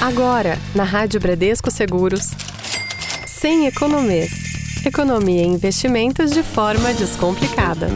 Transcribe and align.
Agora, 0.00 0.56
na 0.76 0.84
Rádio 0.84 1.18
Bradesco 1.18 1.72
Seguros, 1.72 2.30
sem 3.26 3.66
economês. 3.66 4.47
Economia 4.84 5.42
e 5.42 5.46
investimentos 5.46 6.30
de 6.30 6.42
forma 6.42 6.92
descomplicada. 6.94 7.88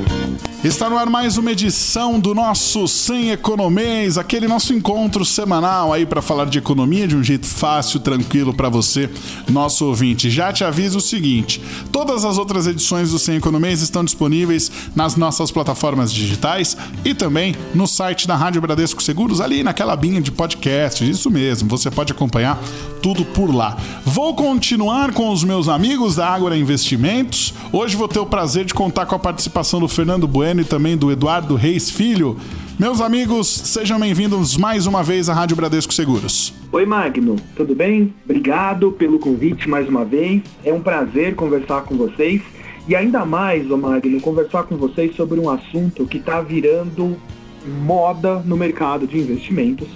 Está 0.64 0.88
no 0.88 0.96
ar 0.96 1.10
mais 1.10 1.36
uma 1.36 1.50
edição 1.50 2.20
do 2.20 2.34
nosso 2.34 2.86
Sem 2.86 3.30
Economês, 3.30 4.16
aquele 4.16 4.46
nosso 4.46 4.72
encontro 4.72 5.24
semanal 5.24 5.92
aí 5.92 6.06
para 6.06 6.22
falar 6.22 6.44
de 6.44 6.58
economia 6.58 7.08
de 7.08 7.16
um 7.16 7.22
jeito 7.22 7.46
fácil, 7.46 7.98
tranquilo 7.98 8.54
para 8.54 8.68
você, 8.68 9.10
nosso 9.50 9.86
ouvinte. 9.86 10.30
Já 10.30 10.52
te 10.52 10.62
aviso 10.62 10.98
o 10.98 11.00
seguinte: 11.00 11.60
todas 11.90 12.24
as 12.24 12.38
outras 12.38 12.66
edições 12.68 13.10
do 13.10 13.18
Sem 13.18 13.36
Economês 13.36 13.82
estão 13.82 14.04
disponíveis 14.04 14.70
nas 14.94 15.16
nossas 15.16 15.50
plataformas 15.50 16.12
digitais 16.12 16.76
e 17.04 17.12
também 17.12 17.56
no 17.74 17.88
site 17.88 18.28
da 18.28 18.36
Rádio 18.36 18.60
Bradesco 18.60 19.02
Seguros, 19.02 19.40
ali 19.40 19.64
naquela 19.64 19.96
binha 19.96 20.20
de 20.20 20.30
podcast. 20.30 21.08
Isso 21.08 21.28
mesmo, 21.28 21.68
você 21.68 21.90
pode 21.90 22.12
acompanhar 22.12 22.62
tudo 23.02 23.24
por 23.24 23.52
lá. 23.52 23.76
Vou 24.04 24.32
continuar 24.34 25.12
com 25.12 25.28
os 25.30 25.42
meus 25.42 25.68
amigos 25.68 26.14
da 26.14 26.28
Ágora 26.28 26.56
Investimentos. 26.56 27.52
Hoje 27.72 27.96
vou 27.96 28.06
ter 28.06 28.20
o 28.20 28.26
prazer 28.26 28.64
de 28.64 28.72
contar 28.72 29.06
com 29.06 29.16
a 29.16 29.18
participação 29.18 29.80
do 29.80 29.88
Fernando 29.88 30.28
Bueno 30.28 30.60
e 30.60 30.64
também 30.64 30.96
do 30.96 31.10
Eduardo 31.10 31.56
Reis 31.56 31.90
Filho. 31.90 32.36
Meus 32.78 33.00
amigos, 33.00 33.48
sejam 33.48 33.98
bem-vindos 33.98 34.56
mais 34.56 34.86
uma 34.86 35.02
vez 35.02 35.28
à 35.28 35.34
Rádio 35.34 35.56
Bradesco 35.56 35.92
Seguros. 35.92 36.54
Oi, 36.70 36.86
Magno, 36.86 37.36
tudo 37.56 37.74
bem? 37.74 38.14
Obrigado 38.24 38.92
pelo 38.92 39.18
convite 39.18 39.68
mais 39.68 39.88
uma 39.88 40.04
vez. 40.04 40.40
É 40.64 40.72
um 40.72 40.80
prazer 40.80 41.34
conversar 41.34 41.82
com 41.82 41.96
vocês. 41.96 42.40
E 42.88 42.94
ainda 42.94 43.24
mais, 43.24 43.68
ô 43.70 43.76
Magno, 43.76 44.20
conversar 44.20 44.62
com 44.62 44.76
vocês 44.76 45.14
sobre 45.16 45.40
um 45.40 45.50
assunto 45.50 46.06
que 46.06 46.18
está 46.18 46.40
virando 46.40 47.16
moda 47.84 48.40
no 48.44 48.56
mercado 48.56 49.06
de 49.06 49.18
investimentos 49.18 49.88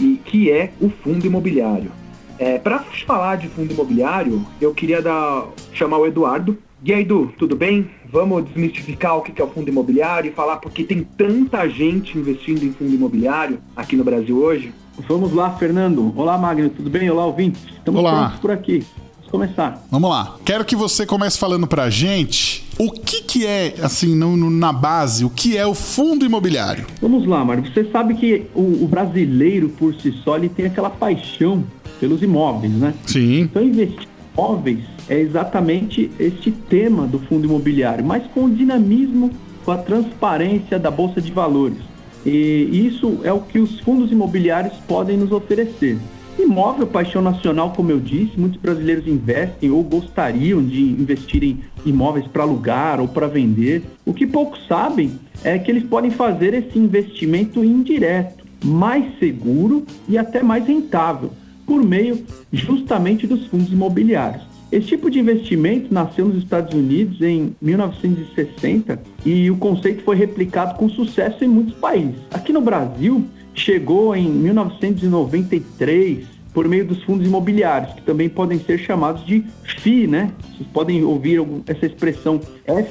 e 0.00 0.20
que 0.24 0.50
é 0.50 0.72
o 0.80 0.88
fundo 0.88 1.26
imobiliário. 1.26 1.90
É, 2.38 2.58
Para 2.58 2.80
falar 3.06 3.36
de 3.36 3.48
fundo 3.48 3.72
imobiliário, 3.72 4.44
eu 4.60 4.74
queria 4.74 5.00
dar, 5.00 5.44
chamar 5.72 5.98
o 5.98 6.06
Eduardo. 6.06 6.58
E 6.84 6.92
aí, 6.92 7.00
Edu, 7.02 7.32
tudo 7.38 7.56
bem? 7.56 7.90
Vamos 8.12 8.44
desmistificar 8.44 9.16
o 9.16 9.22
que 9.22 9.40
é 9.40 9.44
o 9.44 9.48
fundo 9.48 9.68
imobiliário 9.68 10.30
e 10.30 10.32
falar 10.34 10.56
porque 10.58 10.84
tem 10.84 11.02
tanta 11.02 11.66
gente 11.68 12.16
investindo 12.16 12.62
em 12.64 12.72
fundo 12.72 12.94
imobiliário 12.94 13.58
aqui 13.74 13.96
no 13.96 14.04
Brasil 14.04 14.36
hoje? 14.36 14.72
Vamos 15.08 15.32
lá, 15.32 15.50
Fernando. 15.56 16.12
Olá, 16.16 16.36
Magno, 16.38 16.68
tudo 16.70 16.88
bem? 16.90 17.10
Olá, 17.10 17.24
ouvintes. 17.26 17.62
Estamos 17.78 18.00
Olá. 18.00 18.20
prontos 18.20 18.38
por 18.40 18.50
aqui. 18.50 18.84
Vamos 19.16 19.30
começar. 19.30 19.84
Vamos 19.90 20.08
lá. 20.10 20.36
Quero 20.44 20.64
que 20.64 20.76
você 20.76 21.04
comece 21.04 21.38
falando 21.38 21.66
pra 21.66 21.90
gente 21.90 22.64
o 22.78 22.92
que, 22.92 23.22
que 23.22 23.46
é, 23.46 23.74
assim, 23.82 24.14
no- 24.14 24.36
no- 24.36 24.50
na 24.50 24.72
base, 24.72 25.24
o 25.24 25.30
que 25.30 25.56
é 25.56 25.66
o 25.66 25.74
fundo 25.74 26.24
imobiliário. 26.24 26.86
Vamos 27.02 27.26
lá, 27.26 27.44
Mário. 27.44 27.64
Você 27.66 27.84
sabe 27.90 28.14
que 28.14 28.46
o, 28.54 28.84
o 28.84 28.86
brasileiro, 28.86 29.68
por 29.70 29.94
si 29.94 30.12
só, 30.22 30.36
ele 30.36 30.48
tem 30.48 30.66
aquela 30.66 30.88
paixão 30.90 31.64
pelos 32.00 32.22
imóveis, 32.22 32.72
né? 32.72 32.94
Sim. 33.06 33.40
Então, 33.40 33.62
investir 33.62 34.02
em 34.02 34.34
imóveis 34.34 34.84
é 35.08 35.18
exatamente 35.18 36.10
este 36.18 36.50
tema 36.50 37.06
do 37.06 37.18
fundo 37.18 37.46
imobiliário, 37.46 38.04
mas 38.04 38.24
com 38.28 38.44
o 38.44 38.50
dinamismo, 38.50 39.30
com 39.64 39.70
a 39.70 39.78
transparência 39.78 40.78
da 40.78 40.90
Bolsa 40.90 41.20
de 41.20 41.30
Valores. 41.32 41.78
E 42.24 42.86
isso 42.86 43.20
é 43.22 43.32
o 43.32 43.40
que 43.40 43.58
os 43.58 43.78
fundos 43.80 44.10
imobiliários 44.10 44.74
podem 44.88 45.16
nos 45.16 45.30
oferecer. 45.30 45.96
Imóvel, 46.38 46.86
paixão 46.86 47.22
nacional, 47.22 47.72
como 47.74 47.90
eu 47.90 47.98
disse, 47.98 48.38
muitos 48.38 48.60
brasileiros 48.60 49.06
investem 49.06 49.70
ou 49.70 49.82
gostariam 49.82 50.62
de 50.62 50.82
investir 50.82 51.42
em 51.42 51.60
imóveis 51.84 52.26
para 52.26 52.42
alugar 52.42 53.00
ou 53.00 53.08
para 53.08 53.26
vender. 53.26 53.82
O 54.04 54.12
que 54.12 54.26
poucos 54.26 54.66
sabem 54.66 55.12
é 55.42 55.58
que 55.58 55.70
eles 55.70 55.84
podem 55.84 56.10
fazer 56.10 56.52
esse 56.52 56.78
investimento 56.78 57.64
indireto, 57.64 58.44
mais 58.62 59.18
seguro 59.18 59.84
e 60.08 60.18
até 60.18 60.42
mais 60.42 60.66
rentável 60.66 61.30
por 61.66 61.82
meio 61.82 62.24
justamente 62.52 63.26
dos 63.26 63.46
fundos 63.48 63.72
imobiliários. 63.72 64.44
Esse 64.70 64.88
tipo 64.88 65.10
de 65.10 65.20
investimento 65.20 65.92
nasceu 65.94 66.26
nos 66.26 66.38
Estados 66.38 66.74
Unidos 66.74 67.20
em 67.20 67.54
1960 67.62 69.00
e 69.24 69.50
o 69.50 69.56
conceito 69.56 70.02
foi 70.02 70.16
replicado 70.16 70.76
com 70.76 70.88
sucesso 70.88 71.44
em 71.44 71.48
muitos 71.48 71.74
países. 71.74 72.16
Aqui 72.32 72.52
no 72.52 72.60
Brasil, 72.60 73.24
chegou 73.54 74.14
em 74.14 74.28
1993 74.28 76.26
por 76.52 76.66
meio 76.66 76.86
dos 76.86 77.02
fundos 77.02 77.26
imobiliários, 77.26 77.94
que 77.94 78.02
também 78.02 78.28
podem 78.28 78.58
ser 78.58 78.78
chamados 78.78 79.24
de 79.26 79.44
FII, 79.82 80.06
né? 80.06 80.32
Vocês 80.56 80.68
podem 80.72 81.04
ouvir 81.04 81.40
essa 81.66 81.84
expressão 81.84 82.40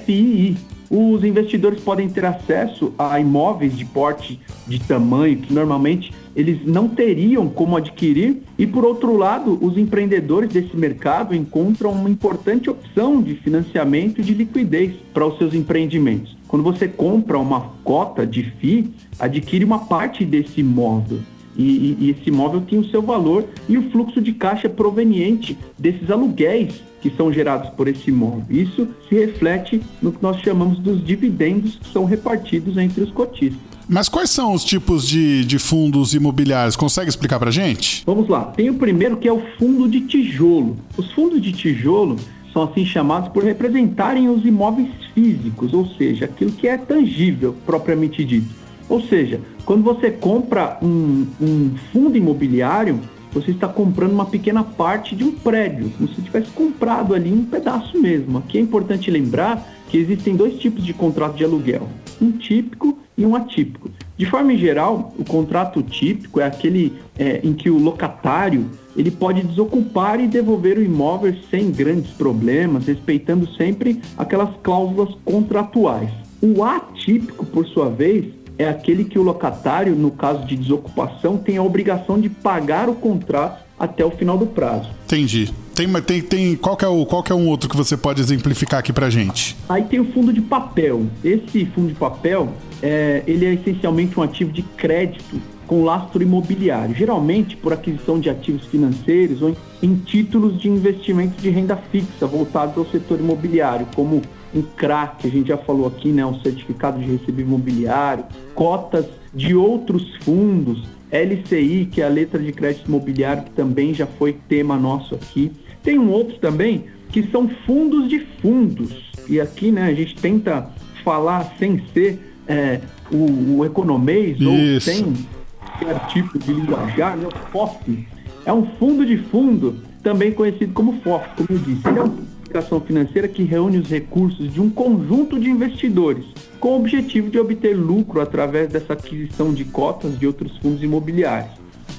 FII. 0.05 0.55
Os 0.89 1.23
investidores 1.23 1.81
podem 1.81 2.07
ter 2.09 2.25
acesso 2.25 2.93
a 2.97 3.19
imóveis 3.19 3.75
de 3.75 3.85
porte 3.85 4.39
de 4.67 4.79
tamanho 4.79 5.37
que 5.37 5.53
normalmente 5.53 6.13
eles 6.35 6.59
não 6.65 6.87
teriam 6.87 7.47
como 7.47 7.77
adquirir 7.77 8.41
e 8.57 8.67
por 8.67 8.83
outro 8.83 9.15
lado, 9.15 9.57
os 9.61 9.77
empreendedores 9.77 10.49
desse 10.49 10.75
mercado 10.75 11.33
encontram 11.33 11.91
uma 11.91 12.09
importante 12.09 12.69
opção 12.69 13.21
de 13.21 13.35
financiamento 13.35 14.19
e 14.19 14.23
de 14.23 14.33
liquidez 14.33 14.93
para 15.13 15.25
os 15.25 15.37
seus 15.37 15.53
empreendimentos. 15.53 16.35
Quando 16.47 16.63
você 16.63 16.87
compra 16.87 17.39
uma 17.39 17.71
cota 17.83 18.25
de 18.25 18.43
FII, 18.43 18.91
adquire 19.19 19.65
uma 19.65 19.79
parte 19.79 20.23
desse 20.23 20.59
imóvel. 20.61 21.19
E, 21.57 21.97
e- 21.99 22.09
esse 22.09 22.29
imóvel 22.29 22.61
tem 22.61 22.79
o 22.79 22.89
seu 22.89 23.01
valor 23.01 23.45
e 23.67 23.77
o 23.77 23.89
fluxo 23.91 24.21
de 24.21 24.33
caixa 24.33 24.67
proveniente 24.69 25.57
desses 25.77 26.09
aluguéis 26.09 26.81
que 27.01 27.09
são 27.15 27.31
gerados 27.31 27.69
por 27.71 27.87
esse 27.87 28.09
imóvel. 28.09 28.43
Isso 28.49 28.87
se 29.07 29.15
reflete 29.15 29.81
no 30.01 30.11
que 30.11 30.21
nós 30.21 30.39
chamamos 30.41 30.79
dos 30.79 31.05
dividendos 31.05 31.75
que 31.75 31.93
são 31.93 32.03
repartidos 32.05 32.77
entre 32.77 33.03
os 33.03 33.11
cotistas. 33.11 33.59
Mas 33.87 34.09
quais 34.09 34.31
são 34.31 34.53
os 34.53 34.63
tipos 34.63 35.07
de, 35.07 35.45
de 35.45 35.59
fundos 35.59 36.15
imobiliários? 36.15 36.75
Consegue 36.75 37.07
explicar 37.07 37.37
pra 37.37 37.51
gente? 37.51 38.01
Vamos 38.05 38.27
lá, 38.27 38.45
tem 38.45 38.69
o 38.69 38.73
primeiro 38.75 39.17
que 39.17 39.27
é 39.27 39.31
o 39.31 39.43
fundo 39.59 39.87
de 39.87 40.01
tijolo. 40.01 40.75
Os 40.97 41.11
fundos 41.11 41.39
de 41.39 41.51
tijolo 41.51 42.15
são 42.51 42.63
assim 42.63 42.83
chamados 42.85 43.29
por 43.29 43.43
representarem 43.43 44.27
os 44.27 44.43
imóveis 44.43 44.89
físicos, 45.13 45.73
ou 45.73 45.85
seja, 45.85 46.25
aquilo 46.25 46.51
que 46.51 46.67
é 46.67 46.77
tangível 46.77 47.55
propriamente 47.65 48.23
dito. 48.23 48.64
Ou 48.87 49.01
seja, 49.01 49.41
quando 49.65 49.83
você 49.83 50.11
compra 50.11 50.77
um, 50.81 51.25
um 51.41 51.71
fundo 51.91 52.17
imobiliário, 52.17 52.99
você 53.33 53.51
está 53.51 53.67
comprando 53.67 54.13
uma 54.13 54.25
pequena 54.25 54.63
parte 54.63 55.15
de 55.15 55.23
um 55.23 55.31
prédio, 55.33 55.89
como 55.97 56.07
se 56.09 56.21
tivesse 56.21 56.49
comprado 56.51 57.13
ali 57.13 57.31
um 57.33 57.43
pedaço 57.43 57.99
mesmo. 57.99 58.37
Aqui 58.37 58.57
é 58.57 58.61
importante 58.61 59.11
lembrar 59.11 59.67
que 59.89 59.97
existem 59.97 60.35
dois 60.35 60.57
tipos 60.57 60.85
de 60.85 60.93
contrato 60.93 61.35
de 61.35 61.43
aluguel, 61.43 61.87
um 62.21 62.31
típico 62.31 62.97
e 63.17 63.25
um 63.25 63.35
atípico. 63.35 63.89
De 64.17 64.25
forma 64.25 64.55
geral, 64.55 65.13
o 65.19 65.25
contrato 65.25 65.81
típico 65.81 66.39
é 66.39 66.45
aquele 66.45 66.93
é, 67.19 67.41
em 67.43 67.53
que 67.53 67.69
o 67.69 67.77
locatário 67.77 68.69
ele 68.95 69.11
pode 69.11 69.41
desocupar 69.43 70.19
e 70.21 70.27
devolver 70.27 70.77
o 70.77 70.83
imóvel 70.83 71.35
sem 71.51 71.71
grandes 71.71 72.11
problemas, 72.11 72.85
respeitando 72.85 73.47
sempre 73.55 74.01
aquelas 74.17 74.49
cláusulas 74.63 75.13
contratuais. 75.25 76.09
O 76.41 76.63
atípico, 76.63 77.45
por 77.45 77.65
sua 77.67 77.89
vez, 77.89 78.25
é 78.57 78.67
aquele 78.67 79.03
que 79.03 79.19
o 79.19 79.23
locatário, 79.23 79.95
no 79.95 80.11
caso 80.11 80.45
de 80.45 80.55
desocupação, 80.55 81.37
tem 81.37 81.57
a 81.57 81.63
obrigação 81.63 82.19
de 82.19 82.29
pagar 82.29 82.89
o 82.89 82.95
contrato 82.95 83.63
até 83.77 84.05
o 84.05 84.11
final 84.11 84.37
do 84.37 84.45
prazo. 84.45 84.89
Entendi. 85.05 85.53
Tem, 85.73 85.91
tem, 86.01 86.21
tem, 86.21 86.55
qual, 86.55 86.77
que 86.77 86.85
é 86.85 86.87
o, 86.87 87.05
qual 87.05 87.23
é 87.29 87.33
um 87.33 87.47
outro 87.49 87.69
que 87.69 87.75
você 87.75 87.97
pode 87.97 88.21
exemplificar 88.21 88.79
aqui 88.79 88.93
pra 88.93 89.09
gente? 89.09 89.57
Aí 89.67 89.83
tem 89.83 89.99
o 89.99 90.05
fundo 90.13 90.31
de 90.31 90.39
papel. 90.39 91.05
Esse 91.21 91.65
fundo 91.65 91.89
de 91.89 91.95
papel, 91.95 92.53
é, 92.81 93.21
ele 93.27 93.45
é 93.45 93.53
essencialmente 93.53 94.17
um 94.17 94.23
ativo 94.23 94.51
de 94.53 94.61
crédito 94.61 95.41
com 95.67 95.83
lastro 95.83 96.21
imobiliário, 96.21 96.95
geralmente 96.95 97.57
por 97.57 97.73
aquisição 97.73 98.19
de 98.19 98.29
ativos 98.29 98.65
financeiros 98.67 99.41
ou 99.41 99.49
em, 99.49 99.55
em 99.81 99.95
títulos 99.95 100.61
de 100.61 100.69
investimento 100.69 101.41
de 101.41 101.49
renda 101.49 101.75
fixa 101.91 102.27
voltados 102.27 102.77
ao 102.77 102.85
setor 102.85 103.19
imobiliário, 103.19 103.87
como 103.95 104.21
um 104.55 104.61
CRA, 104.61 105.07
que 105.19 105.27
a 105.27 105.29
gente 105.29 105.47
já 105.47 105.57
falou 105.57 105.87
aqui, 105.87 106.09
né, 106.09 106.25
um 106.25 106.39
certificado 106.39 106.99
de 106.99 107.05
recebível 107.05 107.47
imobiliário, 107.47 108.25
cotas 108.53 109.05
de 109.33 109.53
outros 109.53 110.15
fundos, 110.23 110.83
LCI, 111.11 111.89
que 111.91 112.01
é 112.01 112.05
a 112.05 112.09
letra 112.09 112.41
de 112.41 112.51
crédito 112.51 112.87
imobiliário, 112.87 113.43
que 113.43 113.51
também 113.51 113.93
já 113.93 114.07
foi 114.07 114.33
tema 114.47 114.77
nosso 114.77 115.15
aqui. 115.15 115.51
Tem 115.83 115.99
um 115.99 116.09
outro 116.09 116.37
também, 116.39 116.85
que 117.09 117.23
são 117.29 117.49
fundos 117.65 118.09
de 118.09 118.19
fundos. 118.41 119.11
E 119.27 119.39
aqui, 119.39 119.71
né, 119.71 119.83
a 119.83 119.93
gente 119.93 120.15
tenta 120.15 120.69
falar 121.03 121.55
sem 121.59 121.81
ser 121.93 122.19
é, 122.47 122.79
o, 123.11 123.57
o 123.57 123.65
economês 123.65 124.39
ou 124.41 124.53
Isso. 124.53 124.91
sem 124.91 125.13
qualquer 125.59 126.07
tipo 126.07 126.39
de 126.39 126.53
linguajar, 126.53 127.17
né? 127.17 127.27
O 127.27 127.51
FOF 127.51 128.07
é 128.45 128.53
um 128.53 128.65
fundo 128.77 129.05
de 129.05 129.17
fundo, 129.17 129.79
também 130.03 130.31
conhecido 130.31 130.73
como 130.73 130.99
FOF, 131.01 131.27
como 131.35 131.47
eu 131.49 131.57
disse. 131.57 131.87
Ele 131.87 131.99
é 131.99 132.03
uma 132.03 132.15
aplicação 132.55 132.79
financeira 132.79 133.27
que 133.27 133.43
reúne 133.43 133.77
os 133.77 133.89
recursos 133.89 134.53
de 134.53 134.61
um 134.61 134.69
conjunto 134.69 135.39
de 135.39 135.49
investidores, 135.49 136.25
com 136.59 136.69
o 136.69 136.79
objetivo 136.79 137.29
de 137.29 137.37
obter 137.37 137.75
lucro 137.75 138.21
através 138.21 138.69
dessa 138.69 138.93
aquisição 138.93 139.53
de 139.53 139.65
cotas 139.65 140.17
de 140.17 140.25
outros 140.25 140.57
fundos 140.57 140.81
imobiliários. 140.81 141.51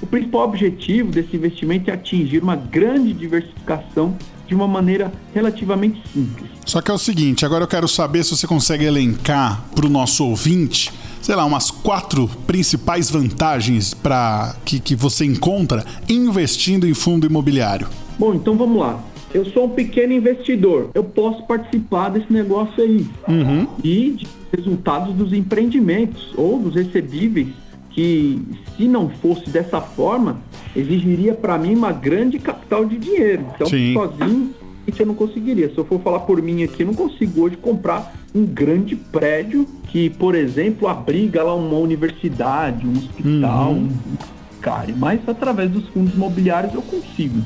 O 0.03 0.07
principal 0.07 0.43
objetivo 0.43 1.11
desse 1.11 1.37
investimento 1.37 1.91
é 1.91 1.95
atingir 1.95 2.43
uma 2.43 2.57
grande 2.57 3.13
diversificação 3.13 4.17
de 4.47 4.55
uma 4.55 4.69
maneira 4.69 5.13
relativamente 5.35 6.01
simples. 6.13 6.51
Só 6.65 6.81
que 6.81 6.91
é 6.91 6.95
o 6.95 6.99
seguinte, 6.99 7.45
agora 7.45 7.65
eu 7.65 7.69
quero 7.69 7.89
saber 7.89 8.25
se 8.25 8.37
você 8.37 8.47
consegue 8.47 8.85
elencar 8.85 9.65
para 9.75 9.87
o 9.87 9.89
nosso 9.89 10.25
ouvinte, 10.25 10.93
sei 11.21 11.35
lá, 11.35 11.45
umas 11.45 11.71
quatro 11.71 12.29
principais 12.47 13.11
vantagens 13.11 13.93
para 13.93 14.55
que, 14.65 14.79
que 14.79 14.95
você 14.95 15.25
encontra 15.25 15.85
investindo 16.09 16.87
em 16.87 16.95
fundo 16.95 17.27
imobiliário? 17.27 17.89
Bom, 18.19 18.35
então 18.35 18.57
vamos 18.57 18.79
lá. 18.79 19.03
Eu 19.37 19.45
sou 19.45 19.67
um 19.67 19.69
pequeno 19.69 20.15
investidor, 20.15 20.89
eu 20.95 21.05
posso 21.05 21.43
participar 21.43 22.09
desse 22.09 22.33
negócio 22.33 22.83
aí 22.83 23.07
uhum. 23.29 23.67
e 23.85 24.13
de 24.13 24.27
resultados 24.57 25.15
dos 25.15 25.31
empreendimentos 25.31 26.33
ou 26.39 26.59
dos 26.59 26.75
recebíveis 26.75 27.49
que, 27.91 28.41
se 28.75 28.89
não 28.89 29.11
fosse 29.11 29.51
dessa 29.51 29.79
forma, 29.79 30.39
exigiria 30.75 31.35
para 31.35 31.59
mim 31.59 31.75
uma 31.75 31.93
grande 31.93 32.39
capital 32.39 32.87
de 32.87 32.97
dinheiro. 32.97 33.45
Então, 33.55 33.67
Sim. 33.67 33.93
sozinho, 33.93 34.55
isso 34.87 35.03
eu 35.03 35.07
não 35.07 35.15
conseguiria. 35.15 35.69
Se 35.69 35.77
eu 35.77 35.85
for 35.85 36.01
falar 36.01 36.21
por 36.21 36.41
mim 36.41 36.63
aqui, 36.63 36.83
eu 36.83 36.87
não 36.87 36.95
consigo 36.95 37.43
hoje 37.43 37.59
comprar 37.59 38.17
um 38.35 38.47
grande 38.47 38.97
prédio 38.97 39.69
que, 39.89 40.09
por 40.09 40.35
exemplo, 40.35 40.89
abriga 40.89 41.43
lá 41.43 41.55
uma 41.55 41.77
universidade, 41.77 42.87
um 42.87 42.93
hospital, 42.93 43.73
uhum. 43.73 43.89
um 44.13 44.61
cara. 44.63 44.95
Mas 44.97 45.21
através 45.29 45.71
dos 45.71 45.87
fundos 45.89 46.15
imobiliários 46.15 46.73
eu 46.73 46.81
consigo. 46.81 47.43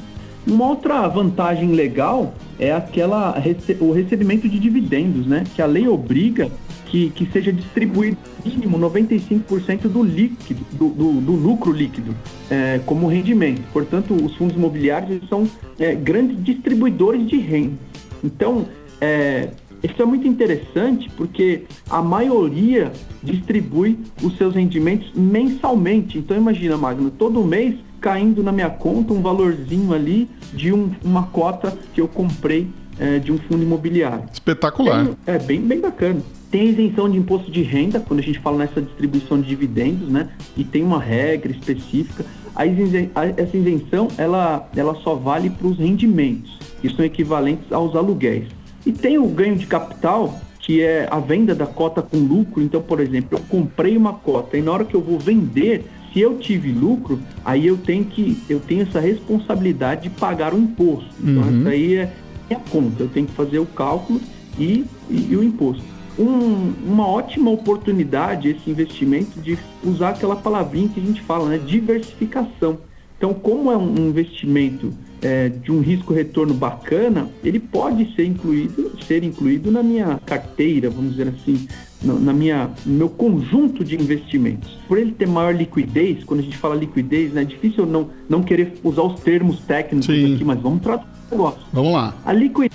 Uma 0.46 0.68
outra 0.68 1.06
vantagem 1.08 1.72
legal 1.72 2.34
é 2.58 2.72
aquela 2.72 3.34
o 3.80 3.92
recebimento 3.92 4.48
de 4.48 4.58
dividendos, 4.58 5.26
né? 5.26 5.44
Que 5.54 5.60
a 5.60 5.66
lei 5.66 5.86
obriga 5.86 6.50
que, 6.86 7.10
que 7.10 7.30
seja 7.30 7.52
distribuído 7.52 8.16
mínimo 8.44 8.78
95% 8.78 9.82
do 9.82 10.02
líquido, 10.02 10.60
do, 10.72 10.88
do, 10.88 11.12
do 11.20 11.32
lucro 11.32 11.72
líquido, 11.72 12.14
é, 12.50 12.80
como 12.84 13.06
rendimento. 13.06 13.62
Portanto, 13.72 14.14
os 14.14 14.34
fundos 14.36 14.56
imobiliários 14.56 15.28
são 15.28 15.48
é, 15.78 15.94
grandes 15.94 16.42
distribuidores 16.42 17.28
de 17.28 17.38
renda. 17.38 17.78
Então, 18.24 18.66
é, 19.00 19.50
isso 19.82 20.00
é 20.02 20.04
muito 20.04 20.26
interessante 20.26 21.08
porque 21.16 21.62
a 21.88 22.02
maioria 22.02 22.92
distribui 23.22 23.98
os 24.22 24.36
seus 24.36 24.54
rendimentos 24.54 25.10
mensalmente. 25.14 26.18
Então 26.18 26.36
imagina, 26.36 26.76
Magno, 26.76 27.10
todo 27.10 27.42
mês 27.42 27.76
caindo 28.00 28.42
na 28.42 28.50
minha 28.50 28.70
conta 28.70 29.12
um 29.12 29.20
valorzinho 29.20 29.92
ali 29.92 30.28
de 30.52 30.72
um, 30.72 30.90
uma 31.04 31.24
cota 31.24 31.76
que 31.92 32.00
eu 32.00 32.08
comprei 32.08 32.68
é, 32.98 33.18
de 33.18 33.32
um 33.32 33.38
fundo 33.38 33.62
imobiliário. 33.62 34.24
Espetacular. 34.32 35.04
Tem, 35.04 35.16
é 35.34 35.38
bem, 35.38 35.60
bem 35.60 35.80
bacana. 35.80 36.20
Tem 36.50 36.68
isenção 36.68 37.08
de 37.08 37.16
imposto 37.16 37.50
de 37.50 37.62
renda, 37.62 38.00
quando 38.00 38.20
a 38.20 38.22
gente 38.22 38.38
fala 38.40 38.58
nessa 38.58 38.82
distribuição 38.82 39.40
de 39.40 39.48
dividendos, 39.48 40.08
né? 40.08 40.28
E 40.56 40.64
tem 40.64 40.82
uma 40.82 41.00
regra 41.00 41.52
específica. 41.52 42.24
A 42.54 42.66
isenção, 42.66 43.10
essa 43.36 43.56
isenção, 43.56 44.08
ela, 44.18 44.68
ela 44.76 44.94
só 44.96 45.14
vale 45.14 45.48
para 45.48 45.68
os 45.68 45.78
rendimentos, 45.78 46.58
que 46.82 46.94
são 46.94 47.04
equivalentes 47.04 47.72
aos 47.72 47.94
aluguéis. 47.94 48.48
E 48.84 48.92
tem 48.92 49.16
o 49.18 49.26
ganho 49.28 49.56
de 49.56 49.66
capital, 49.66 50.40
que 50.58 50.82
é 50.82 51.06
a 51.10 51.20
venda 51.20 51.54
da 51.54 51.66
cota 51.66 52.02
com 52.02 52.18
lucro. 52.18 52.62
Então, 52.62 52.82
por 52.82 53.00
exemplo, 53.00 53.38
eu 53.38 53.42
comprei 53.48 53.96
uma 53.96 54.14
cota 54.14 54.58
e 54.58 54.62
na 54.62 54.72
hora 54.72 54.84
que 54.84 54.94
eu 54.94 55.00
vou 55.00 55.18
vender, 55.18 55.84
se 56.12 56.20
eu 56.20 56.38
tive 56.38 56.72
lucro, 56.72 57.20
aí 57.44 57.66
eu 57.66 57.76
tenho 57.76 58.04
que 58.04 58.42
eu 58.48 58.60
tenho 58.60 58.82
essa 58.82 59.00
responsabilidade 59.00 60.02
de 60.02 60.10
pagar 60.10 60.52
o 60.52 60.58
imposto. 60.58 61.10
Então, 61.20 61.42
uhum. 61.42 61.60
essa 61.60 61.68
aí 61.70 61.94
é 61.96 62.12
minha 62.48 62.60
conta. 62.70 63.02
Eu 63.02 63.08
tenho 63.08 63.26
que 63.26 63.32
fazer 63.32 63.58
o 63.58 63.66
cálculo 63.66 64.20
e, 64.58 64.84
e, 65.08 65.28
e 65.30 65.36
o 65.36 65.42
imposto. 65.42 65.82
Um, 66.18 66.72
uma 66.84 67.06
ótima 67.06 67.50
oportunidade 67.50 68.48
esse 68.48 68.68
investimento 68.68 69.40
de 69.40 69.56
usar 69.84 70.10
aquela 70.10 70.36
palavrinha 70.36 70.88
que 70.88 71.00
a 71.00 71.02
gente 71.02 71.22
fala, 71.22 71.48
né? 71.48 71.58
Diversificação. 71.58 72.78
Então, 73.16 73.32
como 73.32 73.70
é 73.70 73.76
um 73.76 74.08
investimento 74.08 74.92
é, 75.22 75.48
de 75.48 75.70
um 75.70 75.80
risco-retorno 75.80 76.54
bacana, 76.54 77.28
ele 77.44 77.60
pode 77.60 78.14
ser 78.14 78.24
incluído, 78.24 78.92
ser 79.06 79.22
incluído 79.22 79.70
na 79.70 79.82
minha 79.82 80.18
carteira, 80.24 80.90
vamos 80.90 81.12
dizer 81.12 81.28
assim, 81.28 81.68
na 82.02 82.32
minha, 82.32 82.70
no 82.86 82.94
meu 82.94 83.08
conjunto 83.08 83.84
de 83.84 83.94
investimentos. 83.94 84.70
Por 84.88 84.98
ele 84.98 85.12
ter 85.12 85.26
maior 85.26 85.54
liquidez, 85.54 86.24
quando 86.24 86.40
a 86.40 86.42
gente 86.42 86.56
fala 86.56 86.74
liquidez, 86.74 87.32
né, 87.32 87.42
é 87.42 87.44
difícil 87.44 87.84
não, 87.86 88.08
não 88.28 88.42
querer 88.42 88.74
usar 88.82 89.02
os 89.02 89.20
termos 89.20 89.60
técnicos 89.60 90.06
Sim. 90.06 90.34
aqui, 90.34 90.44
mas 90.44 90.60
vamos 90.60 90.82
tratar 90.82 91.06
o 91.30 91.34
negócio. 91.34 91.60
Vamos 91.72 91.92
lá. 91.92 92.14
A 92.24 92.32
liquidez 92.32 92.72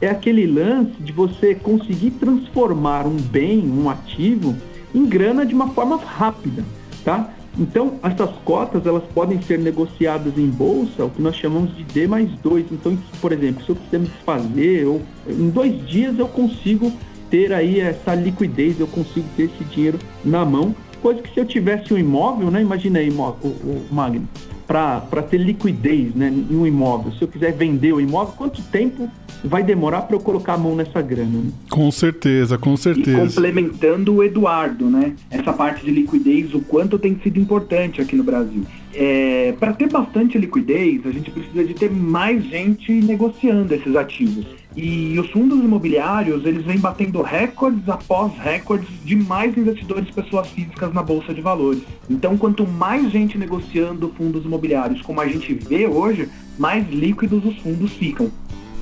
é 0.00 0.08
aquele 0.08 0.46
lance 0.46 0.92
de 1.00 1.12
você 1.12 1.54
conseguir 1.54 2.10
transformar 2.12 3.06
um 3.06 3.16
bem, 3.16 3.60
um 3.60 3.88
ativo, 3.88 4.54
em 4.94 5.06
grana 5.06 5.46
de 5.46 5.54
uma 5.54 5.68
forma 5.68 5.96
rápida, 5.96 6.64
tá? 7.04 7.32
Então, 7.58 7.94
essas 8.02 8.30
cotas 8.44 8.84
elas 8.84 9.04
podem 9.14 9.40
ser 9.42 9.58
negociadas 9.58 10.36
em 10.36 10.48
bolsa, 10.48 11.04
o 11.04 11.10
que 11.10 11.22
nós 11.22 11.36
chamamos 11.36 11.76
de 11.76 11.84
D 11.84 12.06
mais 12.06 12.28
2. 12.42 12.66
Então, 12.72 12.98
por 13.20 13.32
exemplo, 13.32 13.64
se 13.64 13.70
eu 13.70 13.76
quiser 13.76 14.00
me 14.00 14.06
desfazer, 14.06 14.86
ou, 14.86 15.00
em 15.28 15.50
dois 15.50 15.86
dias 15.86 16.18
eu 16.18 16.26
consigo 16.26 16.92
ter 17.30 17.52
aí 17.52 17.80
essa 17.80 18.14
liquidez, 18.14 18.78
eu 18.78 18.86
consigo 18.86 19.26
ter 19.36 19.44
esse 19.44 19.64
dinheiro 19.64 19.98
na 20.24 20.44
mão. 20.44 20.74
Coisa 21.02 21.20
que 21.20 21.32
se 21.32 21.38
eu 21.38 21.44
tivesse 21.44 21.92
um 21.92 21.98
imóvel, 21.98 22.50
né? 22.50 22.62
Imagina 22.62 22.98
aí, 22.98 23.10
o, 23.10 23.46
o 23.46 23.86
Magno, 23.90 24.26
para 24.66 25.22
ter 25.28 25.38
liquidez 25.38 26.14
né, 26.14 26.28
em 26.28 26.56
um 26.56 26.66
imóvel. 26.66 27.12
Se 27.12 27.22
eu 27.22 27.28
quiser 27.28 27.52
vender 27.52 27.92
o 27.92 28.00
imóvel, 28.00 28.34
quanto 28.36 28.62
tempo 28.62 29.10
vai 29.44 29.62
demorar 29.62 30.02
para 30.02 30.16
eu 30.16 30.20
colocar 30.20 30.54
a 30.54 30.58
mão 30.58 30.74
nessa 30.74 31.02
grana. 31.02 31.38
Né? 31.38 31.50
Com 31.70 31.90
certeza, 31.90 32.56
com 32.56 32.76
certeza. 32.76 33.10
E 33.10 33.26
complementando 33.28 34.14
o 34.14 34.24
Eduardo, 34.24 34.86
né? 34.86 35.14
Essa 35.30 35.52
parte 35.52 35.84
de 35.84 35.90
liquidez, 35.90 36.54
o 36.54 36.60
quanto 36.60 36.98
tem 36.98 37.18
sido 37.22 37.38
importante 37.38 38.00
aqui 38.00 38.16
no 38.16 38.24
Brasil. 38.24 38.64
É, 38.94 39.54
para 39.58 39.72
ter 39.72 39.90
bastante 39.90 40.38
liquidez, 40.38 41.04
a 41.04 41.10
gente 41.10 41.30
precisa 41.30 41.64
de 41.64 41.74
ter 41.74 41.90
mais 41.90 42.42
gente 42.44 42.90
negociando 42.92 43.74
esses 43.74 43.94
ativos. 43.96 44.46
E 44.76 45.16
os 45.20 45.30
fundos 45.30 45.58
imobiliários, 45.60 46.44
eles 46.44 46.64
vêm 46.64 46.78
batendo 46.78 47.22
recordes 47.22 47.88
após 47.88 48.32
recordes 48.36 48.88
de 49.04 49.14
mais 49.14 49.56
investidores 49.56 50.10
pessoas 50.10 50.48
físicas 50.48 50.92
na 50.92 51.02
bolsa 51.02 51.32
de 51.32 51.40
valores. 51.40 51.82
Então, 52.10 52.36
quanto 52.36 52.66
mais 52.66 53.10
gente 53.12 53.38
negociando 53.38 54.12
fundos 54.16 54.44
imobiliários, 54.44 55.00
como 55.00 55.20
a 55.20 55.28
gente 55.28 55.54
vê 55.54 55.86
hoje, 55.86 56.28
mais 56.58 56.88
líquidos 56.90 57.44
os 57.44 57.56
fundos 57.58 57.92
ficam. 57.92 58.30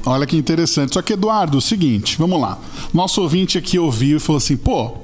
Olha 0.06 0.26
que 0.26 0.36
interessante. 0.36 0.94
Só 0.94 1.02
que, 1.02 1.12
Eduardo, 1.12 1.58
o 1.58 1.60
seguinte, 1.60 2.16
vamos 2.18 2.40
lá. 2.40 2.58
Nosso 2.92 3.20
ouvinte 3.20 3.58
aqui 3.58 3.78
ouviu 3.78 4.16
e 4.16 4.20
falou 4.20 4.38
assim: 4.38 4.56
pô, 4.56 4.94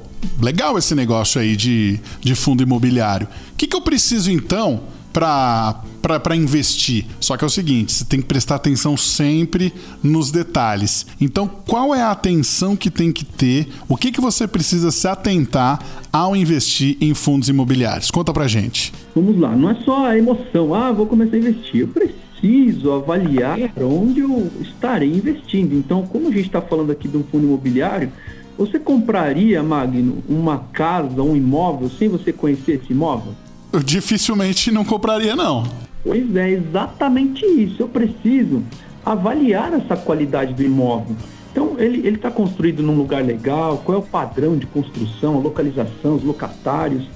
legal 0.40 0.78
esse 0.78 0.94
negócio 0.94 1.40
aí 1.40 1.54
de, 1.54 2.00
de 2.20 2.34
fundo 2.34 2.62
imobiliário. 2.62 3.28
O 3.52 3.56
que, 3.56 3.66
que 3.66 3.76
eu 3.76 3.80
preciso 3.82 4.30
então 4.30 4.82
para 5.20 6.36
investir? 6.36 7.06
Só 7.20 7.36
que 7.36 7.44
é 7.44 7.46
o 7.46 7.50
seguinte: 7.50 7.92
você 7.92 8.04
tem 8.04 8.20
que 8.20 8.26
prestar 8.26 8.56
atenção 8.56 8.96
sempre 8.96 9.72
nos 10.02 10.30
detalhes. 10.30 11.06
Então, 11.20 11.48
qual 11.48 11.94
é 11.94 12.02
a 12.02 12.10
atenção 12.10 12.76
que 12.76 12.90
tem 12.90 13.12
que 13.12 13.24
ter? 13.24 13.68
O 13.88 13.96
que, 13.96 14.12
que 14.12 14.20
você 14.20 14.46
precisa 14.46 14.90
se 14.90 15.08
atentar 15.08 15.80
ao 16.12 16.34
investir 16.34 16.96
em 17.00 17.14
fundos 17.14 17.48
imobiliários? 17.48 18.10
Conta 18.10 18.32
pra 18.32 18.46
gente. 18.46 18.92
Vamos 19.14 19.38
lá, 19.38 19.54
não 19.54 19.70
é 19.70 19.74
só 19.84 20.06
a 20.06 20.18
emoção, 20.18 20.74
ah, 20.74 20.92
vou 20.92 21.06
começar 21.06 21.36
a 21.36 21.38
investir. 21.38 21.80
Eu 21.82 21.88
preciso 21.88 22.92
avaliar 22.92 23.58
onde 23.80 24.20
eu 24.20 24.50
estarei 24.60 25.10
investindo. 25.10 25.74
Então, 25.74 26.06
como 26.06 26.28
a 26.28 26.30
gente 26.30 26.46
está 26.46 26.60
falando 26.60 26.92
aqui 26.92 27.08
de 27.08 27.16
um 27.16 27.24
fundo 27.24 27.44
imobiliário, 27.44 28.12
você 28.56 28.78
compraria, 28.78 29.62
Magno, 29.62 30.18
uma 30.28 30.58
casa, 30.58 31.22
um 31.22 31.36
imóvel, 31.36 31.88
sem 31.88 32.08
você 32.08 32.32
conhecer 32.32 32.80
esse 32.82 32.92
imóvel? 32.92 33.32
Eu 33.72 33.80
dificilmente 33.80 34.70
não 34.70 34.84
compraria, 34.84 35.36
não. 35.36 35.64
Pois 36.02 36.34
é, 36.36 36.50
exatamente 36.50 37.44
isso. 37.44 37.82
Eu 37.82 37.88
preciso 37.88 38.62
avaliar 39.04 39.72
essa 39.74 39.96
qualidade 39.96 40.54
do 40.54 40.62
imóvel. 40.62 41.16
Então, 41.50 41.74
ele 41.78 42.08
está 42.08 42.30
construído 42.30 42.82
num 42.82 42.94
lugar 42.94 43.24
legal, 43.24 43.78
qual 43.84 43.98
é 43.98 44.00
o 44.00 44.04
padrão 44.04 44.56
de 44.56 44.66
construção, 44.66 45.36
a 45.36 45.40
localização, 45.40 46.16
os 46.16 46.22
locatários. 46.22 47.08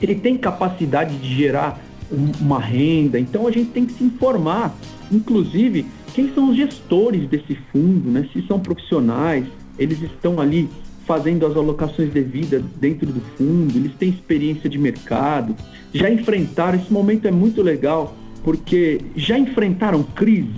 Ele 0.00 0.14
tem 0.14 0.36
capacidade 0.36 1.16
de 1.16 1.34
gerar 1.34 1.80
uma 2.40 2.60
renda. 2.60 3.18
Então 3.18 3.46
a 3.46 3.50
gente 3.50 3.70
tem 3.70 3.84
que 3.84 3.92
se 3.92 4.04
informar, 4.04 4.74
inclusive, 5.10 5.86
quem 6.14 6.32
são 6.34 6.50
os 6.50 6.56
gestores 6.56 7.28
desse 7.28 7.56
fundo, 7.70 8.10
né? 8.10 8.28
Se 8.32 8.42
são 8.46 8.58
profissionais, 8.58 9.44
eles 9.78 10.00
estão 10.02 10.40
ali 10.40 10.68
fazendo 11.08 11.46
as 11.46 11.56
alocações 11.56 12.12
devidas 12.12 12.62
dentro 12.78 13.06
do 13.06 13.20
fundo, 13.38 13.74
eles 13.74 13.92
têm 13.98 14.10
experiência 14.10 14.68
de 14.68 14.78
mercado, 14.78 15.56
já 15.92 16.10
enfrentaram, 16.10 16.78
esse 16.78 16.92
momento 16.92 17.26
é 17.26 17.30
muito 17.30 17.62
legal, 17.62 18.14
porque 18.44 19.00
já 19.16 19.38
enfrentaram 19.38 20.02
crise. 20.02 20.52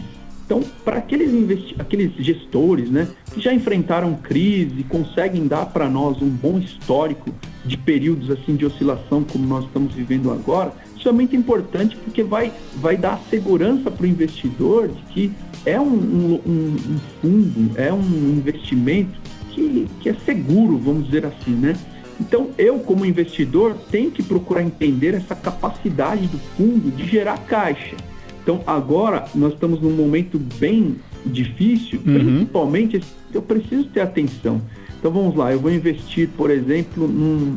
Então, 0.44 0.64
para 0.84 0.96
aqueles, 0.96 1.72
aqueles 1.78 2.12
gestores 2.18 2.90
né, 2.90 3.06
que 3.32 3.40
já 3.40 3.54
enfrentaram 3.54 4.12
crise, 4.14 4.82
conseguem 4.88 5.46
dar 5.46 5.66
para 5.66 5.88
nós 5.88 6.20
um 6.20 6.28
bom 6.28 6.58
histórico 6.58 7.32
de 7.64 7.76
períodos 7.76 8.28
assim 8.32 8.56
de 8.56 8.66
oscilação 8.66 9.22
como 9.22 9.46
nós 9.46 9.64
estamos 9.66 9.94
vivendo 9.94 10.32
agora, 10.32 10.72
isso 10.96 11.08
é 11.08 11.12
muito 11.12 11.36
importante 11.36 11.96
porque 11.96 12.24
vai, 12.24 12.52
vai 12.78 12.96
dar 12.96 13.20
segurança 13.30 13.88
para 13.88 14.02
o 14.02 14.06
investidor 14.08 14.88
de 14.88 15.02
que 15.12 15.32
é 15.64 15.80
um, 15.80 15.86
um, 15.86 16.40
um, 16.44 16.98
fundo, 17.20 17.70
é 17.78 17.92
um 17.92 18.34
investimento 18.36 19.20
que, 19.50 19.86
que 20.00 20.08
é 20.08 20.14
seguro, 20.14 20.78
vamos 20.78 21.06
dizer 21.06 21.26
assim, 21.26 21.52
né? 21.52 21.74
Então, 22.20 22.50
eu, 22.58 22.78
como 22.80 23.06
investidor, 23.06 23.74
tenho 23.90 24.10
que 24.10 24.22
procurar 24.22 24.62
entender 24.62 25.14
essa 25.14 25.34
capacidade 25.34 26.26
do 26.26 26.38
fundo 26.56 26.94
de 26.94 27.06
gerar 27.06 27.38
caixa. 27.38 27.96
Então, 28.42 28.62
agora, 28.66 29.24
nós 29.34 29.54
estamos 29.54 29.80
num 29.80 29.92
momento 29.92 30.38
bem 30.58 30.96
difícil, 31.24 32.00
uhum. 32.06 32.14
principalmente 32.14 33.00
eu 33.32 33.40
preciso 33.40 33.84
ter 33.84 34.00
atenção. 34.00 34.60
Então, 34.98 35.10
vamos 35.10 35.34
lá, 35.34 35.50
eu 35.50 35.58
vou 35.58 35.72
investir, 35.72 36.28
por 36.36 36.50
exemplo, 36.50 37.08
num, 37.08 37.56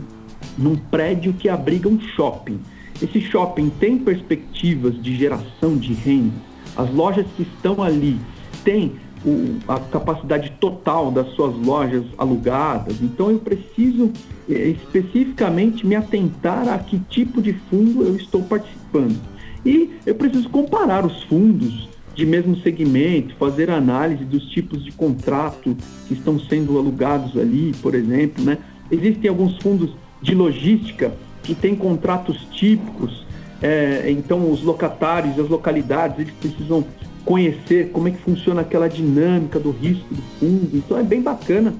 num 0.58 0.76
prédio 0.76 1.34
que 1.34 1.50
abriga 1.50 1.90
um 1.90 2.00
shopping. 2.16 2.60
Esse 3.02 3.20
shopping 3.20 3.70
tem 3.70 3.98
perspectivas 3.98 5.02
de 5.02 5.16
geração 5.16 5.76
de 5.78 5.94
renda. 5.94 6.34
As 6.76 6.90
lojas 6.94 7.26
que 7.36 7.44
estão 7.44 7.84
ali 7.84 8.18
têm 8.64 8.94
o, 9.26 9.58
a 9.68 9.80
capacidade 9.80 10.52
total 10.60 11.12
das 11.12 11.30
suas 11.34 11.56
lojas 11.56 12.04
alugadas. 12.18 13.02
Então 13.02 13.32
eu 13.32 13.40
preciso 13.40 14.12
é, 14.50 14.54
especificamente 14.70 15.86
me 15.86 15.96
atentar 15.96 16.68
a 16.68 16.78
que 16.78 17.00
tipo 17.00 17.42
de 17.42 17.54
fundo 17.70 18.04
eu 18.04 18.16
estou 18.16 18.44
participando. 18.44 19.20
E 19.66 19.92
eu 20.06 20.16
preciso 20.16 20.50
comparar 20.50 21.06
os 21.06 21.24
fundos 21.24 21.88
de 22.14 22.26
mesmo 22.26 22.56
segmento, 22.58 23.36
fazer 23.36 23.72
análise 23.72 24.24
dos 24.24 24.46
tipos 24.50 24.84
de 24.84 24.92
contrato 24.92 25.76
que 26.08 26.14
estão 26.14 26.40
sendo 26.40 26.78
alugados 26.78 27.38
ali, 27.38 27.74
por 27.82 27.96
exemplo, 27.96 28.44
né? 28.44 28.58
Existem 28.92 29.30
alguns 29.30 29.58
fundos 29.58 29.90
de 30.22 30.36
logística 30.36 31.12
que 31.42 31.56
têm 31.56 31.76
contratos 31.76 32.38
típicos, 32.52 33.26
é, 33.62 34.12
então 34.12 34.52
os 34.52 34.62
locatários, 34.62 35.40
as 35.40 35.50
localidades, 35.50 36.20
eles 36.20 36.34
precisam 36.34 36.86
conhecer 37.26 37.90
como 37.92 38.08
é 38.08 38.12
que 38.12 38.22
funciona 38.22 38.62
aquela 38.62 38.88
dinâmica 38.88 39.60
do 39.60 39.72
risco 39.72 40.14
do 40.14 40.22
fundo. 40.40 40.70
Então 40.74 40.98
é 40.98 41.04
bem 41.04 41.22
bacana 41.22 41.74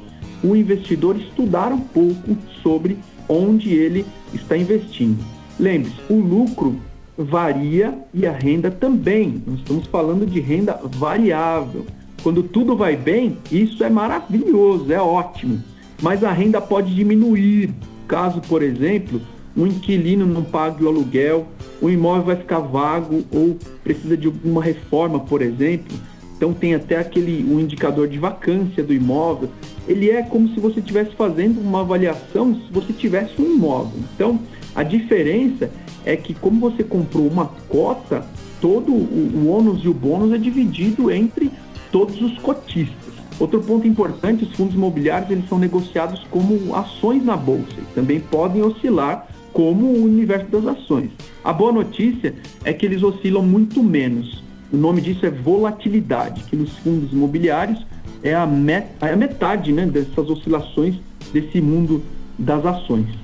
o 0.44 0.56
investidor 0.56 1.16
estudar 1.18 1.72
um 1.72 1.80
pouco 1.80 2.36
sobre 2.62 2.98
onde 3.28 3.74
ele 3.74 4.06
está 4.34 4.58
investindo. 4.58 5.24
Lembre-se, 5.60 5.96
o 6.10 6.16
lucro 6.16 6.76
varia 7.18 7.98
e 8.14 8.26
a 8.26 8.32
renda 8.32 8.70
também. 8.70 9.42
Nós 9.46 9.60
estamos 9.60 9.88
falando 9.88 10.26
de 10.26 10.40
renda 10.40 10.80
variável. 10.84 11.86
Quando 12.22 12.44
tudo 12.44 12.76
vai 12.76 12.96
bem, 12.96 13.38
isso 13.52 13.84
é 13.84 13.90
maravilhoso, 13.90 14.92
é 14.92 15.00
ótimo. 15.00 15.62
Mas 16.02 16.24
a 16.24 16.32
renda 16.32 16.60
pode 16.60 16.94
diminuir. 16.94 17.74
Caso, 18.08 18.42
por 18.42 18.62
exemplo, 18.62 19.22
um 19.56 19.68
inquilino 19.68 20.26
não 20.26 20.44
pague 20.44 20.84
o 20.84 20.88
aluguel, 20.88 21.48
o 21.84 21.90
imóvel 21.90 22.24
vai 22.24 22.38
ficar 22.38 22.60
vago 22.60 23.26
ou 23.30 23.58
precisa 23.84 24.16
de 24.16 24.28
alguma 24.28 24.64
reforma, 24.64 25.20
por 25.20 25.42
exemplo. 25.42 25.94
Então 26.38 26.54
tem 26.54 26.74
até 26.74 26.98
aquele 26.98 27.44
um 27.44 27.60
indicador 27.60 28.08
de 28.08 28.18
vacância 28.18 28.82
do 28.82 28.94
imóvel. 28.94 29.50
Ele 29.86 30.10
é 30.10 30.24
como 30.24 30.48
se 30.54 30.62
você 30.62 30.80
estivesse 30.80 31.14
fazendo 31.14 31.60
uma 31.60 31.82
avaliação 31.82 32.56
se 32.56 32.72
você 32.72 32.94
tivesse 32.94 33.34
um 33.42 33.56
imóvel. 33.56 34.00
Então 34.16 34.40
a 34.74 34.82
diferença 34.82 35.70
é 36.06 36.16
que 36.16 36.34
como 36.34 36.72
você 36.72 36.86
comprou 36.86 37.28
uma 37.28 37.48
cota, 37.68 38.26
todo 38.62 38.94
o, 38.94 39.44
o 39.44 39.50
ônus 39.50 39.84
e 39.84 39.90
o 39.90 39.94
bônus 39.94 40.32
é 40.32 40.38
dividido 40.38 41.12
entre 41.12 41.52
todos 41.92 42.22
os 42.22 42.40
cotistas. 42.40 43.14
Outro 43.38 43.62
ponto 43.62 43.86
importante, 43.86 44.46
os 44.46 44.54
fundos 44.54 44.74
imobiliários 44.74 45.30
eles 45.30 45.50
são 45.50 45.60
negociados 45.60 46.26
como 46.32 46.74
ações 46.76 47.26
na 47.26 47.36
bolsa 47.36 47.76
e 47.78 47.94
também 47.94 48.22
podem 48.22 48.62
oscilar 48.62 49.28
como 49.54 49.86
o 49.86 50.04
universo 50.04 50.48
das 50.48 50.66
ações. 50.66 51.12
A 51.44 51.54
boa 51.54 51.72
notícia 51.72 52.34
é 52.66 52.74
que 52.74 52.86
eles 52.86 53.04
oscilam 53.04 53.44
muito 53.44 53.82
menos. 53.84 54.44
O 54.72 54.78
nome 54.78 55.00
disso 55.00 55.26
é 55.26 55.30
volatilidade, 55.30 56.44
que 56.46 56.56
nos 56.56 56.76
fundos 56.80 57.14
imobiliários 57.14 57.86
é 58.24 58.34
a, 58.34 58.46
met 58.48 58.88
é 59.02 59.14
a 59.14 59.16
metade 59.16 59.72
né, 59.72 59.86
dessas 59.86 60.30
oscilações 60.30 60.96
desse 61.32 61.62
mundo 61.62 62.02
das 62.38 62.66
ações. 62.66 63.23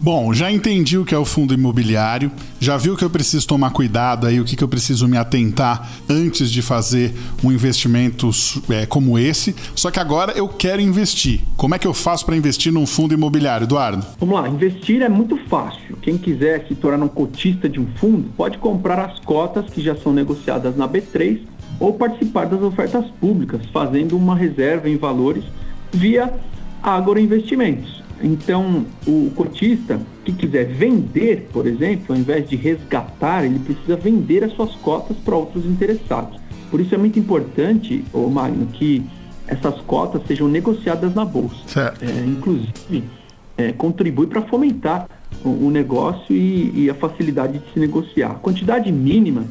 Bom, 0.00 0.32
já 0.34 0.50
entendi 0.52 0.98
o 0.98 1.04
que 1.04 1.14
é 1.14 1.18
o 1.18 1.24
fundo 1.24 1.54
imobiliário, 1.54 2.30
já 2.60 2.76
viu 2.76 2.96
que 2.96 3.04
eu 3.04 3.10
preciso 3.10 3.46
tomar 3.46 3.70
cuidado 3.70 4.26
aí, 4.26 4.40
o 4.40 4.44
que, 4.44 4.56
que 4.56 4.62
eu 4.62 4.68
preciso 4.68 5.08
me 5.08 5.16
atentar 5.16 5.90
antes 6.08 6.50
de 6.50 6.62
fazer 6.62 7.14
um 7.42 7.50
investimento 7.50 8.30
é, 8.68 8.86
como 8.86 9.18
esse. 9.18 9.54
Só 9.74 9.90
que 9.90 9.98
agora 9.98 10.32
eu 10.32 10.48
quero 10.48 10.80
investir. 10.80 11.40
Como 11.56 11.74
é 11.74 11.78
que 11.78 11.86
eu 11.86 11.94
faço 11.94 12.24
para 12.26 12.36
investir 12.36 12.72
num 12.72 12.86
fundo 12.86 13.14
imobiliário, 13.14 13.64
Eduardo? 13.64 14.04
Vamos 14.18 14.34
lá, 14.34 14.48
investir 14.48 15.02
é 15.02 15.08
muito 15.08 15.36
fácil. 15.48 15.96
Quem 16.02 16.18
quiser 16.18 16.66
se 16.68 16.74
tornar 16.74 17.04
um 17.04 17.08
cotista 17.08 17.68
de 17.68 17.80
um 17.80 17.86
fundo 17.96 18.30
pode 18.36 18.58
comprar 18.58 18.98
as 19.00 19.18
cotas 19.20 19.66
que 19.70 19.82
já 19.82 19.96
são 19.96 20.12
negociadas 20.12 20.76
na 20.76 20.88
B3 20.88 21.40
ou 21.78 21.92
participar 21.92 22.46
das 22.46 22.62
ofertas 22.62 23.06
públicas, 23.20 23.60
fazendo 23.72 24.16
uma 24.16 24.34
reserva 24.34 24.88
em 24.88 24.96
valores 24.96 25.44
via 25.92 26.32
agroinvestimentos. 26.82 28.05
Então, 28.22 28.86
o 29.06 29.30
cotista 29.34 30.00
que 30.24 30.32
quiser 30.32 30.66
vender, 30.66 31.48
por 31.52 31.66
exemplo, 31.66 32.14
ao 32.14 32.16
invés 32.16 32.48
de 32.48 32.56
resgatar, 32.56 33.44
ele 33.44 33.58
precisa 33.58 33.96
vender 33.96 34.44
as 34.44 34.52
suas 34.52 34.74
cotas 34.76 35.16
para 35.18 35.36
outros 35.36 35.66
interessados. 35.66 36.38
Por 36.70 36.80
isso 36.80 36.94
é 36.94 36.98
muito 36.98 37.18
importante, 37.18 38.04
ô 38.12 38.28
Magno, 38.28 38.66
que 38.66 39.04
essas 39.46 39.80
cotas 39.82 40.22
sejam 40.26 40.48
negociadas 40.48 41.14
na 41.14 41.24
bolsa. 41.24 41.56
Certo. 41.66 42.04
É, 42.04 42.24
inclusive, 42.26 43.04
é, 43.56 43.72
contribui 43.72 44.26
para 44.26 44.42
fomentar 44.42 45.08
o, 45.44 45.66
o 45.66 45.70
negócio 45.70 46.34
e, 46.34 46.84
e, 46.84 46.90
a 46.90 46.94
facilidade 46.94 47.58
de 47.58 47.72
se 47.72 47.78
negociar. 47.78 48.32
A 48.32 48.34
quantidade 48.34 48.90
mínima 48.90 49.44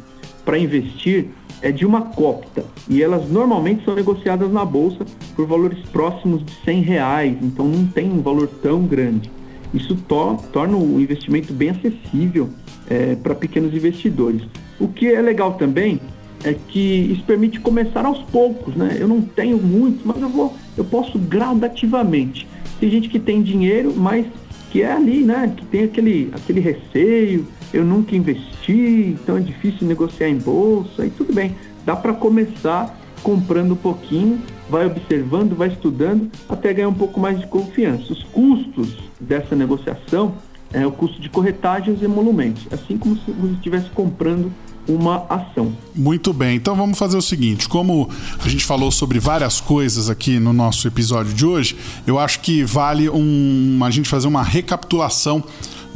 para 0.46 0.58
investir 0.58 1.28
é 1.62 1.72
de 1.72 1.86
uma 1.86 2.02
copta 2.02 2.64
e 2.88 3.02
elas 3.02 3.30
normalmente 3.30 3.84
são 3.84 3.96
negociadas 3.96 4.52
na 4.52 4.64
bolsa 4.64 5.06
por 5.36 5.48
valores 5.48 5.80
próximos 5.92 6.46
de 6.46 6.54
100 6.64 6.82
reais, 6.82 7.38
então 7.42 7.68
não 7.68 7.88
tem 7.88 8.12
um 8.12 8.22
valor 8.22 8.48
tão 8.62 8.84
grande. 8.84 9.32
Isso 9.74 9.96
to 9.96 10.38
torna 10.54 10.78
o 10.78 11.02
investimento 11.02 11.52
bem 11.52 11.72
acessível 11.72 12.50
é, 12.90 13.16
para 13.16 13.34
pequenos 13.34 13.74
investidores. 13.74 14.42
O 14.80 14.88
que 14.88 15.08
é 15.08 15.22
legal 15.22 15.54
também 15.54 16.00
é 16.44 16.54
que 16.54 17.12
isso 17.12 17.24
permite 17.24 17.60
começar 17.60 18.06
aos 18.06 18.22
poucos, 18.24 18.76
né? 18.76 18.98
Eu 19.00 19.08
não 19.08 19.22
tenho 19.22 19.58
muito, 19.58 20.08
mas 20.08 20.22
eu 20.22 20.30
vou, 20.30 20.54
eu 20.78 20.86
posso 20.86 21.18
gradativamente. 21.18 22.48
Tem 22.80 22.90
gente 22.90 23.10
que 23.10 23.20
tem 23.20 23.42
dinheiro, 23.42 23.94
mas 23.96 24.26
que 24.72 24.82
é 24.82 24.92
ali, 24.92 25.24
né? 25.24 25.52
Que 25.56 25.66
tem 25.66 25.84
aquele, 25.86 26.30
aquele 26.34 26.60
receio, 26.60 27.48
eu 27.74 27.84
nunca 27.84 28.16
investi, 28.16 29.18
então 29.22 29.38
é 29.38 29.40
difícil 29.40 29.88
negociar 29.88 30.30
em 30.30 30.38
bolsa 30.38 31.06
e 31.06 31.10
tudo 31.10 31.34
bem. 31.34 31.56
Dá 31.86 31.96
para 31.96 32.14
começar 32.14 33.00
comprando 33.22 33.72
um 33.72 33.78
pouquinho, 33.78 34.40
vai 34.70 34.86
observando, 34.86 35.56
vai 35.56 35.70
estudando 35.70 36.30
até 36.48 36.74
ganhar 36.74 36.90
um 36.90 36.94
pouco 36.94 37.20
mais 37.20 37.40
de 37.40 37.48
confiança. 37.48 38.14
Os 38.14 38.24
custos 38.24 38.96
dessa 39.20 39.56
negociação 39.56 40.36
é 40.72 40.86
o 40.86 40.92
custo 40.92 41.20
de 41.20 41.30
corretagem 41.30 41.98
e 42.00 42.04
emolumentos, 42.06 42.68
assim 42.72 42.98
como 42.98 43.16
se 43.18 43.32
você 43.32 43.54
estivesse 43.54 43.90
comprando 43.92 44.52
uma 44.88 45.26
ação. 45.30 45.76
Muito 45.96 46.32
bem, 46.32 46.58
então 46.58 46.76
vamos 46.76 46.98
fazer 46.98 47.18
o 47.18 47.22
seguinte: 47.22 47.68
como 47.68 48.10
a 48.44 48.48
gente 48.48 48.64
falou 48.64 48.92
sobre 48.92 49.20
várias 49.20 49.60
coisas 49.60 50.10
aqui 50.10 50.40
no 50.40 50.54
nosso 50.54 50.88
episódio 50.88 51.34
de 51.34 51.46
hoje, 51.46 51.76
eu 52.06 52.20
acho 52.20 52.40
que 52.42 52.64
vale 52.64 53.10
um, 53.10 53.80
a 53.84 53.90
gente 53.90 54.08
fazer 54.08 54.28
uma 54.28 54.44
recapitulação 54.44 55.44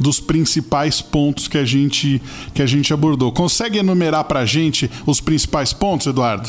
dos 0.00 0.18
principais 0.18 1.02
pontos 1.02 1.46
que 1.46 1.58
a 1.58 1.64
gente, 1.64 2.20
que 2.54 2.62
a 2.62 2.66
gente 2.66 2.92
abordou. 2.92 3.30
Consegue 3.30 3.78
enumerar 3.78 4.24
para 4.24 4.40
a 4.40 4.46
gente 4.46 4.90
os 5.06 5.20
principais 5.20 5.72
pontos, 5.72 6.06
Eduardo? 6.06 6.48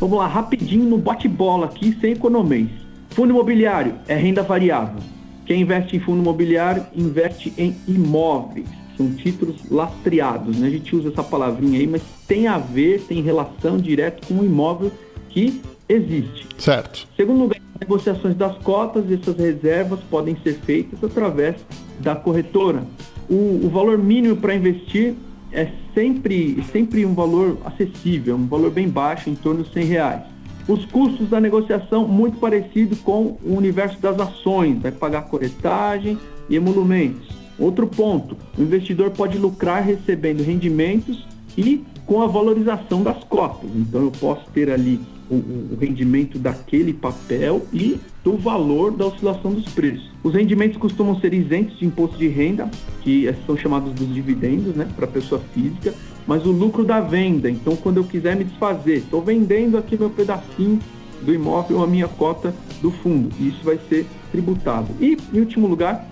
Vamos 0.00 0.18
lá, 0.18 0.26
rapidinho 0.26 0.84
no 0.84 0.98
bate-bola 0.98 1.66
aqui, 1.66 1.96
sem 2.00 2.12
economês. 2.12 2.68
Fundo 3.10 3.30
imobiliário 3.30 3.94
é 4.06 4.14
renda 4.14 4.42
variável. 4.42 5.00
Quem 5.46 5.62
investe 5.62 5.96
em 5.96 6.00
fundo 6.00 6.20
imobiliário 6.20 6.86
investe 6.94 7.52
em 7.56 7.74
imóveis. 7.88 8.66
São 8.96 9.10
títulos 9.10 9.56
lastreados, 9.70 10.56
né? 10.56 10.68
A 10.68 10.70
gente 10.70 10.94
usa 10.94 11.08
essa 11.08 11.22
palavrinha 11.22 11.78
aí, 11.78 11.86
mas 11.86 12.02
tem 12.26 12.46
a 12.46 12.58
ver, 12.58 13.02
tem 13.02 13.22
relação 13.22 13.78
direta 13.78 14.26
com 14.26 14.40
o 14.40 14.44
imóvel 14.44 14.90
que 15.28 15.60
existe. 15.88 16.46
Certo. 16.58 17.06
Segundo 17.16 17.40
lugar, 17.40 17.60
negociações 17.80 18.34
das 18.34 18.56
cotas 18.58 19.04
e 19.08 19.14
essas 19.14 19.36
reservas 19.36 20.00
podem 20.10 20.36
ser 20.42 20.58
feitas 20.60 21.02
através 21.02 21.56
da 22.00 22.14
corretora. 22.14 22.82
O, 23.28 23.60
o 23.64 23.70
valor 23.70 23.98
mínimo 23.98 24.36
para 24.36 24.54
investir 24.54 25.14
é 25.52 25.68
sempre, 25.94 26.62
sempre 26.72 27.04
um 27.06 27.14
valor 27.14 27.58
acessível, 27.64 28.36
um 28.36 28.46
valor 28.46 28.70
bem 28.70 28.88
baixo, 28.88 29.30
em 29.30 29.34
torno 29.34 29.62
de 29.62 29.72
100 29.72 29.84
reais. 29.84 30.22
Os 30.68 30.84
custos 30.86 31.28
da 31.28 31.40
negociação 31.40 32.06
muito 32.06 32.38
parecido 32.38 32.96
com 32.96 33.38
o 33.42 33.56
universo 33.56 34.00
das 34.00 34.18
ações, 34.18 34.80
vai 34.80 34.90
pagar 34.90 35.22
corretagem 35.22 36.18
e 36.50 36.56
emolumentos. 36.56 37.28
Outro 37.58 37.86
ponto, 37.86 38.36
o 38.58 38.62
investidor 38.62 39.10
pode 39.10 39.38
lucrar 39.38 39.82
recebendo 39.82 40.42
rendimentos 40.42 41.26
e 41.56 41.84
com 42.04 42.20
a 42.20 42.26
valorização 42.26 43.02
das 43.02 43.22
cotas. 43.24 43.70
Então 43.74 44.02
eu 44.02 44.10
posso 44.10 44.44
ter 44.50 44.70
ali 44.70 45.00
o, 45.30 45.34
o, 45.34 45.78
rendimento 45.80 46.38
daquele 46.38 46.92
papel 46.92 47.66
e 47.72 47.98
do 48.22 48.36
valor 48.36 48.92
da 48.92 49.06
oscilação 49.06 49.52
dos 49.52 49.68
preços. 49.72 50.10
Os 50.22 50.34
rendimentos 50.34 50.76
costumam 50.78 51.18
ser 51.20 51.32
isentos 51.34 51.78
de 51.78 51.86
imposto 51.86 52.16
de 52.16 52.28
renda, 52.28 52.70
que 53.02 53.32
são 53.46 53.56
chamados 53.56 53.92
dos 53.92 54.12
dividendos, 54.12 54.74
né, 54.74 54.88
para 54.96 55.06
pessoa 55.06 55.40
física, 55.52 55.94
mas 56.26 56.44
o 56.44 56.50
lucro 56.50 56.84
da 56.84 57.00
venda. 57.00 57.48
Então, 57.50 57.76
quando 57.76 57.98
eu 57.98 58.04
quiser 58.04 58.36
me 58.36 58.44
desfazer, 58.44 58.98
estou 58.98 59.22
vendendo 59.22 59.78
aqui 59.78 59.96
meu 59.96 60.10
pedacinho 60.10 60.78
do 61.22 61.32
imóvel, 61.32 61.82
a 61.82 61.86
minha 61.86 62.08
cota 62.08 62.54
do 62.82 62.90
fundo, 62.90 63.30
isso 63.40 63.60
vai 63.62 63.78
ser 63.88 64.06
tributado. 64.30 64.88
E, 65.00 65.16
em 65.32 65.40
último 65.40 65.66
lugar, 65.66 66.06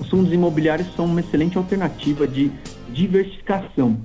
os 0.00 0.08
fundos 0.08 0.32
imobiliários 0.32 0.94
são 0.94 1.04
uma 1.04 1.20
excelente 1.20 1.56
alternativa 1.56 2.26
de 2.26 2.50
diversificação 2.90 3.96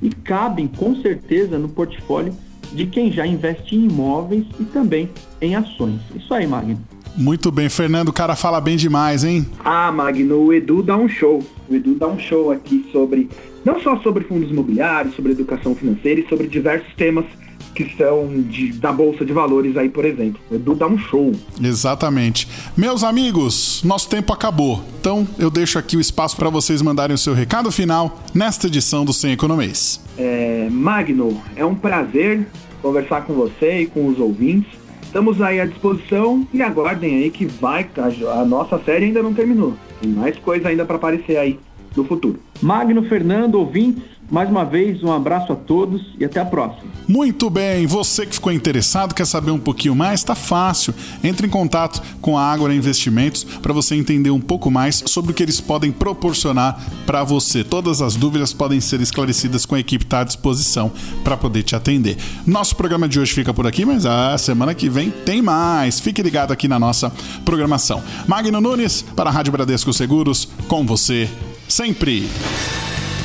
e 0.00 0.10
cabem 0.10 0.66
com 0.66 0.94
certeza 0.96 1.58
no 1.58 1.68
portfólio 1.68 2.34
de 2.72 2.86
quem 2.86 3.10
já 3.12 3.26
investe 3.26 3.76
em 3.76 3.84
imóveis 3.84 4.44
e 4.58 4.64
também 4.64 5.08
em 5.40 5.54
ações. 5.54 6.00
Isso 6.14 6.32
aí, 6.32 6.46
Magno. 6.46 6.78
Muito 7.16 7.50
bem, 7.50 7.68
Fernando, 7.68 8.08
o 8.08 8.12
cara 8.12 8.36
fala 8.36 8.60
bem 8.60 8.76
demais, 8.76 9.24
hein? 9.24 9.44
Ah, 9.64 9.90
Magno, 9.90 10.36
o 10.36 10.54
Edu 10.54 10.82
dá 10.82 10.96
um 10.96 11.08
show. 11.08 11.42
O 11.68 11.74
Edu 11.74 11.94
dá 11.94 12.06
um 12.06 12.18
show 12.18 12.52
aqui 12.52 12.88
sobre, 12.92 13.28
não 13.64 13.80
só 13.80 13.98
sobre 13.98 14.24
fundos 14.24 14.50
imobiliários, 14.50 15.16
sobre 15.16 15.32
educação 15.32 15.74
financeira 15.74 16.20
e 16.20 16.28
sobre 16.28 16.46
diversos 16.46 16.94
temas 16.94 17.24
que 17.74 17.96
são 17.96 18.28
de, 18.42 18.72
da 18.72 18.92
Bolsa 18.92 19.24
de 19.24 19.32
Valores 19.32 19.76
aí, 19.76 19.88
por 19.88 20.04
exemplo. 20.04 20.40
O 20.50 20.54
Edu 20.56 20.74
dá 20.74 20.86
um 20.86 20.98
show. 20.98 21.32
Exatamente. 21.62 22.48
Meus 22.76 23.04
amigos, 23.04 23.82
nosso 23.84 24.08
tempo 24.08 24.32
acabou. 24.32 24.82
Então 25.00 25.26
eu 25.38 25.50
deixo 25.50 25.78
aqui 25.78 25.96
o 25.96 26.00
espaço 26.00 26.36
para 26.36 26.50
vocês 26.50 26.82
mandarem 26.82 27.14
o 27.14 27.18
seu 27.18 27.34
recado 27.34 27.70
final 27.70 28.20
nesta 28.34 28.66
edição 28.66 29.04
do 29.04 29.12
Sem 29.12 29.32
Economês. 29.32 30.00
É, 30.16 30.68
Magno, 30.70 31.40
é 31.54 31.64
um 31.64 31.74
prazer 31.74 32.46
conversar 32.82 33.22
com 33.22 33.34
você 33.34 33.82
e 33.82 33.86
com 33.86 34.06
os 34.08 34.18
ouvintes. 34.18 34.70
Estamos 35.02 35.40
aí 35.40 35.60
à 35.60 35.64
disposição 35.64 36.46
e 36.52 36.60
aguardem 36.60 37.16
aí 37.16 37.30
que 37.30 37.46
vai, 37.46 37.88
a, 37.96 38.40
a 38.40 38.44
nossa 38.44 38.78
série 38.80 39.06
ainda 39.06 39.22
não 39.22 39.32
terminou. 39.32 39.74
Tem 40.00 40.10
mais 40.10 40.36
coisa 40.38 40.68
ainda 40.68 40.84
para 40.84 40.96
aparecer 40.96 41.36
aí 41.38 41.58
no 41.96 42.04
futuro. 42.04 42.38
Magno, 42.60 43.02
Fernando, 43.04 43.56
ouvintes, 43.56 44.17
mais 44.30 44.48
uma 44.50 44.64
vez, 44.64 45.02
um 45.02 45.12
abraço 45.12 45.52
a 45.52 45.56
todos 45.56 46.02
e 46.18 46.24
até 46.24 46.40
a 46.40 46.44
próxima. 46.44 46.90
Muito 47.06 47.48
bem, 47.48 47.86
você 47.86 48.26
que 48.26 48.34
ficou 48.34 48.52
interessado, 48.52 49.14
quer 49.14 49.26
saber 49.26 49.50
um 49.50 49.58
pouquinho 49.58 49.94
mais, 49.94 50.20
está 50.20 50.34
fácil. 50.34 50.94
Entre 51.24 51.46
em 51.46 51.50
contato 51.50 52.02
com 52.20 52.36
a 52.36 52.42
Ágora 52.42 52.74
Investimentos 52.74 53.44
para 53.44 53.72
você 53.72 53.94
entender 53.94 54.30
um 54.30 54.40
pouco 54.40 54.70
mais 54.70 55.02
sobre 55.06 55.32
o 55.32 55.34
que 55.34 55.42
eles 55.42 55.60
podem 55.60 55.90
proporcionar 55.90 56.78
para 57.06 57.24
você. 57.24 57.64
Todas 57.64 58.02
as 58.02 58.16
dúvidas 58.16 58.52
podem 58.52 58.80
ser 58.80 59.00
esclarecidas 59.00 59.64
com 59.64 59.74
a 59.74 59.80
equipe 59.80 60.04
está 60.04 60.20
à 60.20 60.24
disposição 60.24 60.92
para 61.24 61.36
poder 61.36 61.62
te 61.62 61.74
atender. 61.74 62.16
Nosso 62.46 62.76
programa 62.76 63.08
de 63.08 63.18
hoje 63.18 63.32
fica 63.32 63.54
por 63.54 63.66
aqui, 63.66 63.84
mas 63.84 64.04
a 64.04 64.36
semana 64.36 64.74
que 64.74 64.88
vem 64.88 65.10
tem 65.10 65.40
mais. 65.40 66.00
Fique 66.00 66.22
ligado 66.22 66.52
aqui 66.52 66.68
na 66.68 66.78
nossa 66.78 67.10
programação. 67.44 68.02
Magno 68.26 68.60
Nunes 68.60 69.02
para 69.16 69.30
a 69.30 69.32
Rádio 69.32 69.52
Bradesco 69.52 69.92
Seguros, 69.92 70.48
com 70.66 70.84
você 70.84 71.28
sempre. 71.68 72.26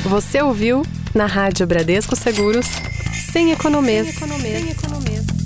Você 0.04 0.42
ouviu 0.42 0.82
na 1.14 1.26
Rádio 1.26 1.66
Bradesco 1.66 2.14
Seguros, 2.14 2.66
sem 3.32 3.52
economês. 3.52 4.14
Sem 4.14 4.16
economês. 4.16 4.60
Sem 4.60 4.70
economês. 4.70 5.43